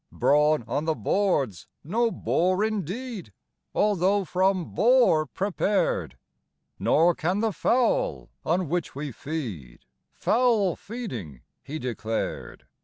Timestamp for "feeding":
10.75-11.41